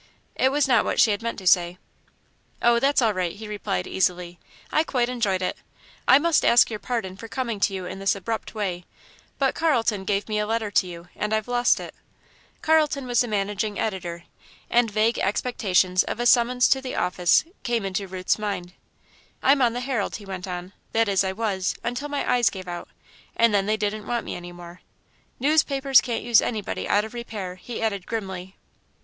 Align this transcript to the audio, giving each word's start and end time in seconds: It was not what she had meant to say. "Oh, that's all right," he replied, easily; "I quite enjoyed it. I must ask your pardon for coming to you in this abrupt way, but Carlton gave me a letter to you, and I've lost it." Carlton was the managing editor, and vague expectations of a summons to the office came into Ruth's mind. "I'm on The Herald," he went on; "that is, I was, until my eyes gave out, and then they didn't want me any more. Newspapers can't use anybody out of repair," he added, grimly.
It 0.33 0.51
was 0.51 0.67
not 0.67 0.83
what 0.83 0.99
she 0.99 1.11
had 1.11 1.21
meant 1.21 1.37
to 1.37 1.45
say. 1.45 1.77
"Oh, 2.59 2.79
that's 2.79 3.03
all 3.03 3.13
right," 3.13 3.33
he 3.35 3.47
replied, 3.47 3.85
easily; 3.85 4.39
"I 4.71 4.83
quite 4.83 5.09
enjoyed 5.09 5.43
it. 5.43 5.57
I 6.07 6.17
must 6.17 6.43
ask 6.43 6.71
your 6.71 6.79
pardon 6.79 7.15
for 7.17 7.27
coming 7.27 7.59
to 7.59 7.71
you 7.75 7.85
in 7.85 7.99
this 7.99 8.15
abrupt 8.15 8.55
way, 8.55 8.85
but 9.37 9.53
Carlton 9.53 10.05
gave 10.05 10.27
me 10.27 10.39
a 10.39 10.47
letter 10.47 10.71
to 10.71 10.87
you, 10.87 11.09
and 11.15 11.35
I've 11.35 11.47
lost 11.47 11.79
it." 11.79 11.93
Carlton 12.63 13.05
was 13.05 13.19
the 13.21 13.27
managing 13.27 13.77
editor, 13.77 14.23
and 14.71 14.89
vague 14.89 15.19
expectations 15.19 16.01
of 16.05 16.19
a 16.19 16.25
summons 16.25 16.67
to 16.69 16.81
the 16.81 16.95
office 16.95 17.43
came 17.61 17.85
into 17.85 18.07
Ruth's 18.07 18.39
mind. 18.39 18.73
"I'm 19.43 19.61
on 19.61 19.73
The 19.73 19.81
Herald," 19.81 20.15
he 20.15 20.25
went 20.25 20.47
on; 20.47 20.73
"that 20.93 21.07
is, 21.09 21.23
I 21.23 21.31
was, 21.33 21.75
until 21.83 22.09
my 22.09 22.27
eyes 22.27 22.49
gave 22.49 22.67
out, 22.67 22.89
and 23.35 23.53
then 23.53 23.67
they 23.67 23.77
didn't 23.77 24.07
want 24.07 24.25
me 24.25 24.33
any 24.33 24.51
more. 24.51 24.81
Newspapers 25.39 26.01
can't 26.01 26.23
use 26.23 26.41
anybody 26.41 26.87
out 26.87 27.05
of 27.05 27.13
repair," 27.13 27.53
he 27.57 27.83
added, 27.83 28.07
grimly. 28.07 28.55